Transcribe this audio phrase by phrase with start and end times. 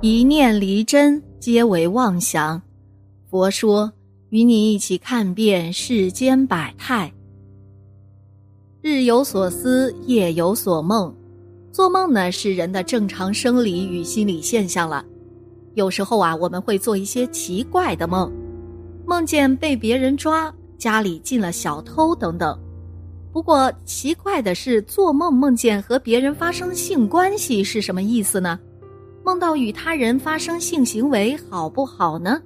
[0.00, 2.62] 一念离真，皆为妄想。
[3.28, 3.92] 佛说，
[4.30, 7.12] 与你一起看遍世间百态。
[8.80, 11.12] 日有所思，夜有所梦。
[11.72, 15.04] 做梦呢，是人的正常生理与心理现象了。
[15.74, 18.32] 有时候啊，我们会做一些奇怪的梦，
[19.04, 22.56] 梦见被别人抓，家里进了小偷等等。
[23.32, 28.60] 不过奇怪的是，做梦梦见和别人发生性关系是什么意思呢？
[29.28, 32.40] 梦到与他人发生性行为好不好呢？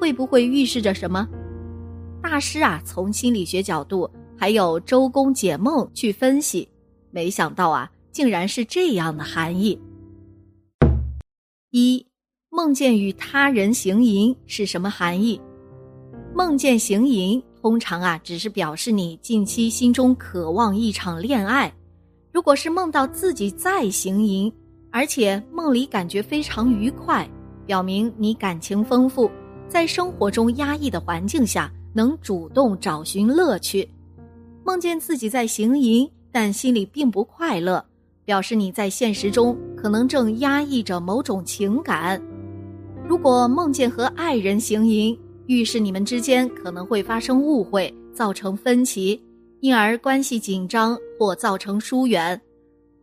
[0.00, 1.28] 会不会预示着什么？
[2.20, 6.68] 大师啊，从心理学角度还有周公解梦去分析，
[7.12, 9.80] 没想到啊，竟然是这样的含义。
[11.70, 12.04] 一，
[12.50, 15.40] 梦见与他人行淫是什么含义？
[16.34, 21.72] 梦见行淫，通常啊，只是表示你近期心中渴望一场恋爱。
[22.32, 24.52] 如果是梦到自己在行淫，
[24.94, 27.28] 而且梦里感觉非常愉快，
[27.66, 29.28] 表明你感情丰富，
[29.68, 33.88] 在生活中压抑的环境下能主动找寻乐趣。
[34.62, 37.84] 梦见自己在行淫，但心里并不快乐，
[38.24, 42.22] 表示你在现实中可能正压抑着某种情感。
[43.08, 49.20] 如果梦见和爱人行淫，预示你们之间可能会发生误会，造成分歧，
[49.58, 52.40] 因而关系紧张或造成疏远。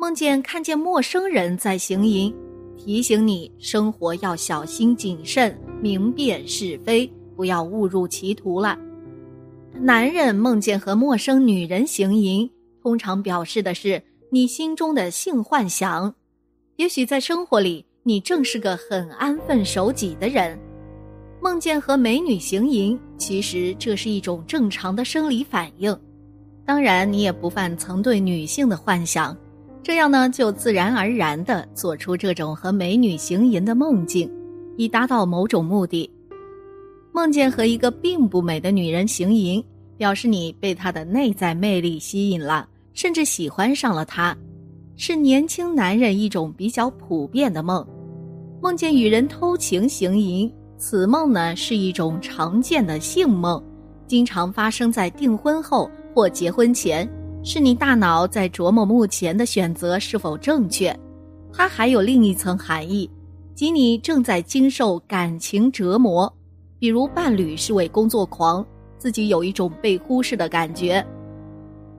[0.02, 2.34] 梦见看见陌生人在行淫，
[2.76, 8.76] 提醒你生活要小心谨慎，明辨是非，不要误入歧途了。
[9.80, 12.50] 男人梦见和陌生女人行淫，
[12.82, 16.12] 通常表示的是你心中的性幻想。
[16.78, 20.58] 也许在生活里，你正是个很安分守己的人。
[21.40, 25.96] 梦见和美女行淫，其实这是一种正常的生理反应。
[26.66, 29.38] 当然，你也不犯曾对女性的幻想。
[29.84, 34.30] 这样呢，就自然而然的做出这种和美女行淫的梦境，
[34.78, 36.10] 以达到某种目的。
[37.12, 39.64] 梦见和一个并不美的女人行淫，
[39.98, 44.38] 表示你被她的内在魅力吸引了，甚至喜欢上了她，
[44.96, 47.86] 是年轻男人一种比较普遍的梦。
[48.62, 53.62] 梦见与人偷情行淫，此梦呢是一种常见的性梦，
[54.06, 57.10] 经常发生在订婚后或结婚前。
[57.44, 60.96] 是你大脑在琢磨目前的选择是否正确，
[61.52, 63.10] 它还有另一层含义，
[63.56, 66.32] 即你正在经受感情折磨，
[66.78, 68.66] 比如伴侣是位工作狂，
[69.00, 71.04] 自己有一种被忽视的感觉。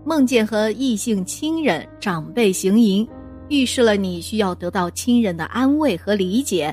[0.04, 3.06] 梦见和异性亲人、长辈行淫，
[3.48, 6.72] 预示了你需要得到亲人的安慰和理解；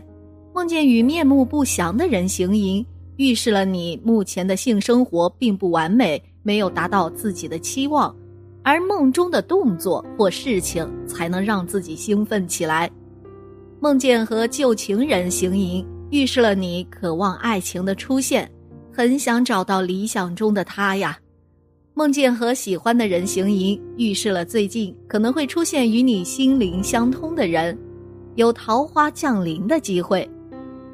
[0.53, 2.85] 梦见与面目不详的人行淫，
[3.17, 8.15] 预示了你目前的性生活并不完美，没有达到自己的期望。
[8.63, 12.89] 而梦中的动作或事情才能让自己兴奋起来。
[13.79, 18.49] 梦见和旧情人行淫，预示了你渴望爱情的出现，
[18.91, 21.17] 很想找到理想中的他呀。
[21.93, 27.77] 梦见和喜欢的人行淫，预示了最近可能会出现与你心灵相通的人，
[28.35, 30.29] 有桃花降临的机会。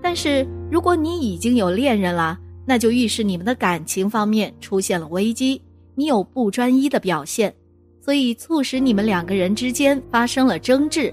[0.01, 5.61] 但是如果你已经有恋人了，那就预示你们的感情方面出现了危机，
[5.95, 7.53] 你有不专一的表现。
[7.99, 11.11] 所以促使你们两个人之间发生了争执，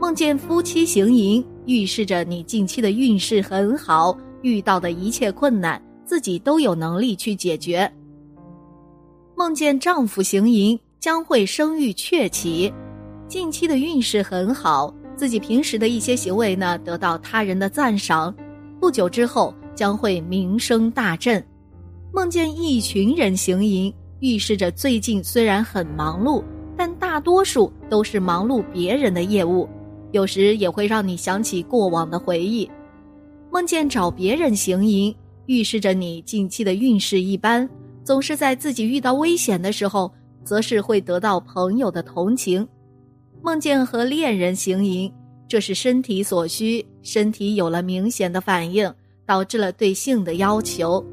[0.00, 7.88] 梦见夫妻行淫，预示着你近期的运势很好，遇到的一切困难自己都有能力去解决。
[9.36, 12.72] 梦见丈夫行淫，将会生育鹊起，
[13.28, 18.34] 近期的运势很好，自己平时的一些行为呢得到他人的赞赏，
[18.80, 21.40] 不久之后将会名声大振。
[22.12, 23.94] 梦见一群人行淫。
[24.20, 26.42] 预示着最近虽然很忙碌，
[26.76, 29.68] 但大多数都是忙碌别人的业务，
[30.12, 32.68] 有时也会让你想起过往的回忆。
[33.50, 35.14] 梦见找别人行淫，
[35.46, 37.68] 预示着你近期的运势一般，
[38.02, 40.12] 总是在自己遇到危险的时候，
[40.44, 42.66] 则是会得到朋友的同情。
[43.40, 45.12] 梦见和恋人行淫，
[45.46, 48.92] 这是身体所需，身体有了明显的反应，
[49.24, 51.04] 导致了对性的要求。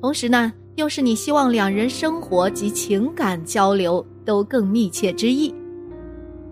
[0.00, 0.52] 同时呢。
[0.76, 5.54] 又是你希望两人生活及情感交流都更密切之意。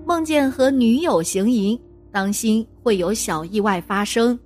[0.05, 1.79] 梦见和女友行淫，
[2.11, 4.39] 当心会有小意外发生，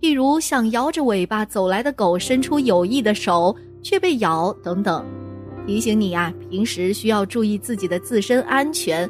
[0.00, 5.04] 譬如像摇着尾巴走来的狗伸出有意的手却被咬等等，
[5.66, 9.08] 提醒你啊，平时需要注意自己的自身安全。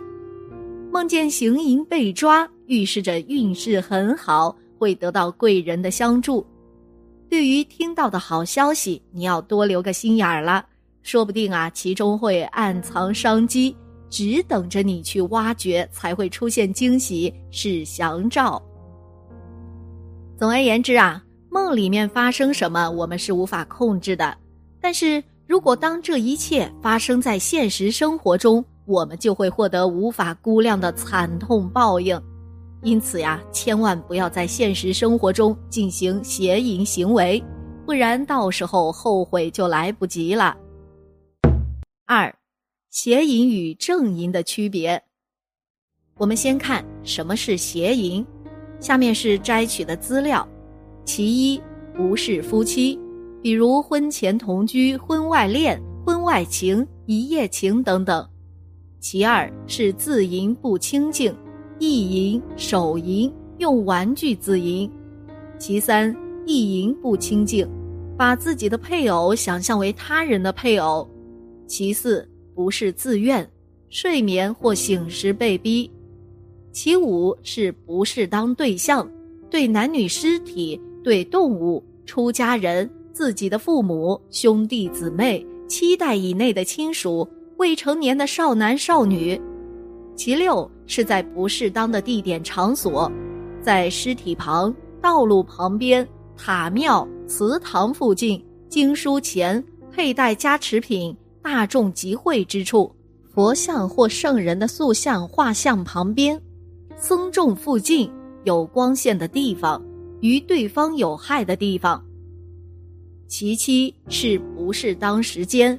[0.92, 6.46] 梦见行淫被抓，预示着运势很好，会得到贵人的相助。
[7.28, 10.64] 对于听到的好消息，你要多留个心眼儿了，
[11.02, 13.76] 说不定啊，其中会暗藏商机，
[14.08, 18.62] 只等着你去挖掘，才会出现惊喜，是祥兆。
[20.38, 24.37] 总而言之啊，梦里面发生什么，我们是无法控制的。
[24.81, 32.20] 但是如果当这一切发生在现实生活中，我们就会获得无法估量的惨痛报应。
[32.82, 37.43] 因此呀，千万不要在现实生活中进行邪淫行为，
[37.84, 40.56] 不然到时候后悔就来不及了。
[42.06, 42.32] 二，
[42.90, 45.02] 邪淫与正淫的区别。
[46.19, 48.25] 我们先看什么是邪淫，
[48.79, 50.46] 下面是摘取的资料：
[51.05, 51.61] 其一，
[51.94, 52.99] 不是夫妻，
[53.43, 58.25] 比如婚前同居、婚外恋、婚外情、一夜情等等；
[59.00, 61.37] 其二是自淫不清净。
[61.78, 64.88] 意淫、手淫、用玩具自淫；
[65.58, 66.14] 其三，
[66.46, 67.69] 意淫不清净，
[68.17, 71.06] 把自己的配偶想象为他人的配偶；
[71.67, 73.49] 其四，不是自愿，
[73.88, 75.90] 睡眠或醒时被逼；
[76.73, 79.08] 其五是不适当对象，
[79.50, 87.26] 对男女尸体、对动物、出家人、自己的父母、兄弟姊妹、七代以内的亲属、
[87.58, 89.40] 未成年的少男少女。
[90.16, 93.10] 其六是在不适当的地点场所，
[93.62, 102.90] 在尸体旁、道路旁边、塔庙、祠堂附近、经书前、佩戴加持品、大众集会之处、
[103.32, 106.40] 佛像或圣人的塑像、画像旁边、
[106.96, 108.10] 僧众附近
[108.44, 109.80] 有光线的地方，
[110.20, 112.02] 与对方有害的地方。
[113.28, 115.78] 其七是不适当时间，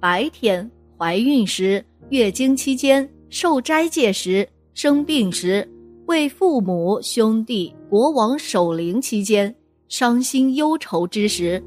[0.00, 3.08] 白天、怀孕时、月经期间。
[3.34, 5.68] 受斋戒时、生病时、
[6.06, 9.52] 为父母、兄弟、国王守灵期间、
[9.88, 11.60] 伤心忧愁之时；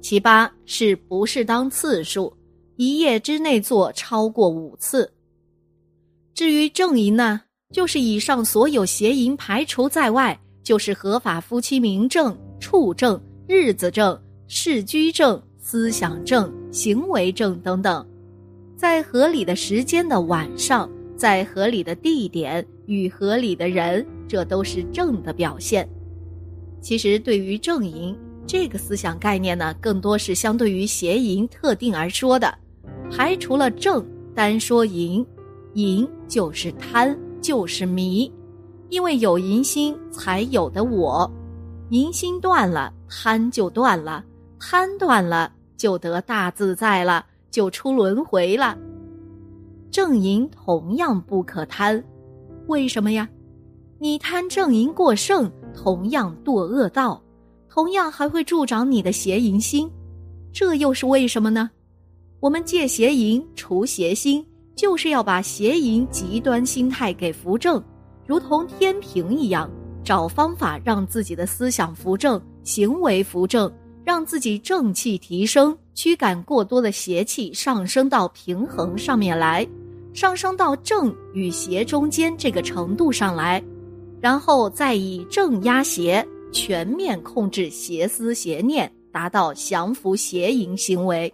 [0.00, 2.32] 其八是不适当次数，
[2.76, 5.12] 一夜之内做超过五次。
[6.34, 7.40] 至于正淫呢，
[7.72, 14.16] 就是以上所有邪淫排除在外，就是合法夫妻名正、处正、日子正、
[14.46, 18.08] 事居正、思想正、行为正等等。
[18.82, 25.88] 在合理的时间的晚上，在合理的地点与合理的人，这都是正的表现。
[26.80, 28.12] 其实，对于正淫
[28.44, 32.52] 这个思想概念呢，更多是相对于邪淫特定而说的。
[33.08, 35.24] 排除了正，单说淫，
[35.74, 38.28] 淫就是贪，就是迷，
[38.88, 41.30] 因为有淫心才有的我，
[41.90, 44.24] 淫心断了，贪就断了，
[44.58, 47.26] 贪断了，就得大自在了。
[47.52, 48.76] 就出轮回了。
[49.92, 52.02] 正淫同样不可贪，
[52.66, 53.28] 为什么呀？
[54.00, 57.22] 你贪正淫过剩，同样堕恶道，
[57.68, 59.88] 同样还会助长你的邪淫心。
[60.52, 61.70] 这又是为什么呢？
[62.40, 64.44] 我们戒邪淫、除邪心，
[64.74, 67.80] 就是要把邪淫极端心态给扶正，
[68.26, 69.70] 如同天平一样，
[70.02, 73.72] 找方法让自己的思想扶正，行为扶正。
[74.04, 79.66] 让自己正气提升，驱赶过多的邪气上升到平衡上面来，
[80.14, 83.62] 上升到正与邪中间这个程度上来，
[84.20, 91.32] 然后再以正压邪，全面控制邪思邪念，达到降服邪淫行为。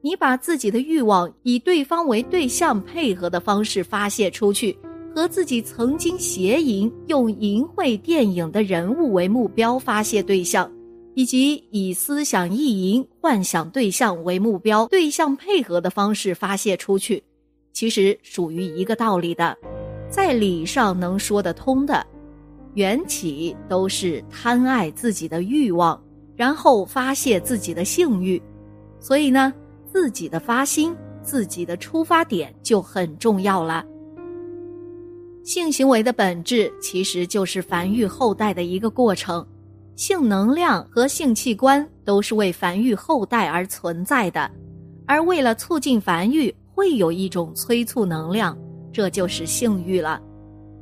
[0.00, 4.78] 你把自己的欲望以对方为对象配合的方式发泄出去，
[5.12, 10.70] 和自己曾经邪淫用淫秽电影的人物为目标发泄对象。
[11.16, 17.24] 以及以思想意淫、幻想对象为目标，对象配合的方式发泄出去，
[17.72, 19.56] 其实属于一个道理的，
[20.10, 22.06] 在理上能说得通的，
[22.74, 25.98] 缘起都是贪爱自己的欲望，
[26.36, 28.40] 然后发泄自己的性欲，
[29.00, 29.54] 所以呢，
[29.90, 33.82] 自己的发心、自己的出发点就很重要了。
[35.44, 39.46] 性行为的本质其实就是繁育后代的一个过程。
[39.96, 44.50] 性能量和性器官都是为繁育后代而存在的，
[45.06, 48.56] 而为了促进繁育，会有一种催促能量，
[48.92, 50.20] 这就是性欲了。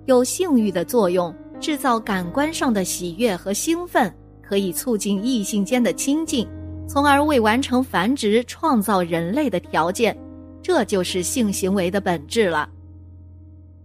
[0.06, 6.44] 有性欲的作用，制造感官上的喜悦和兴奋，可以促进异性间的亲近，
[6.88, 10.16] 从而为完成繁殖创造人类的条件。
[10.60, 12.68] 这就是性行为的本质了。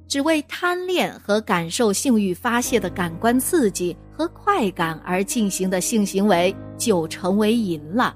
[0.08, 8.14] 只为贪恋和感受性欲发泄的感官刺激和快感而进行的性行为，就成为淫了。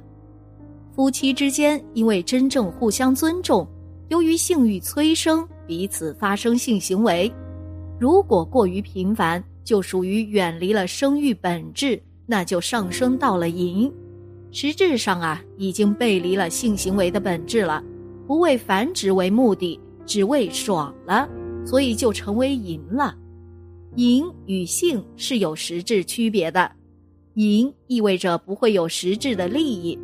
[0.93, 3.65] 夫妻之间因为真正互相尊重，
[4.09, 7.31] 由于性欲催生，彼此发生性行为。
[8.01, 13.89] 如果过于频繁，就属于远离了生育本质，那就上升到了淫。
[14.51, 17.81] 实质上啊，已经背离了性行为的本质了，
[18.27, 21.29] 不为繁殖为目的，只为爽了。
[21.65, 23.15] 所以就成为淫了。
[23.95, 26.71] 淫与性是有实质区别的，
[27.35, 29.97] 淫意味着不会有实质的利益，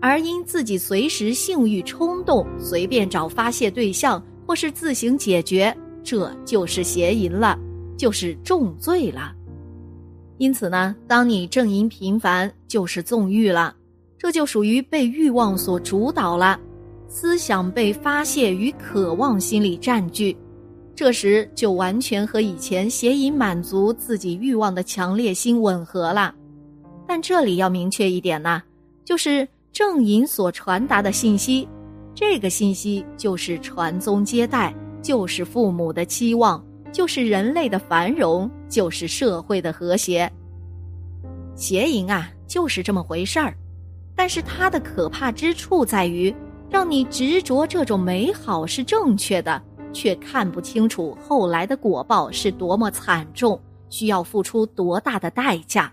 [0.00, 7.58] 而因自己随时性欲冲动，随便找发泄对象或是自行解决，这就是邪淫了，
[7.98, 9.34] 就是重罪了。
[10.38, 13.76] 因此呢，当你正淫频繁，就是纵欲了，
[14.18, 16.58] 这就属于被欲望所主导了，
[17.08, 20.36] 思想被发泄与渴望心理占据，
[20.94, 26.34] 这时就完全和以前邪淫满足自己欲望的强烈心吻合了。
[27.06, 28.62] 但这里要明确一点呢，
[29.04, 31.68] 就是正淫所传达的信息，
[32.14, 36.64] 这个信息就是传宗接代，就是父母的期望。
[36.92, 40.30] 就是人类的繁荣，就是社会的和谐。
[41.56, 43.52] 邪淫啊，就是这么回事儿。
[44.14, 46.32] 但是它的可怕之处在于，
[46.70, 49.60] 让你执着这种美好是正确的，
[49.94, 53.58] 却看不清楚后来的果报是多么惨重，
[53.88, 55.90] 需要付出多大的代价。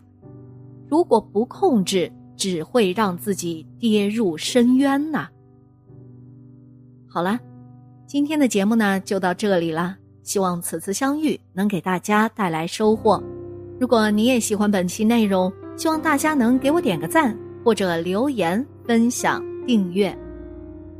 [0.89, 5.29] 如果不控制，只会让自己跌入深渊呐。
[7.07, 7.39] 好了，
[8.07, 9.95] 今天的节目呢，就到这里了。
[10.23, 13.21] 希望此次相遇能给大家带来收获。
[13.79, 20.15] 如果你也喜欢本期内容，希望大家能给我点个赞，或者留言、分享、订阅。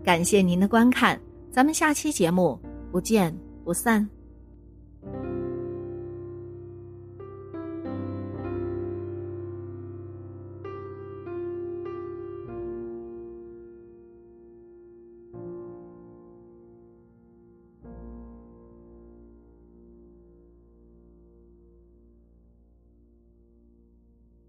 [0.04, 1.20] 感谢您的观看，
[1.52, 2.60] 咱们下期节目
[2.92, 3.34] 不见
[3.64, 4.08] 不散。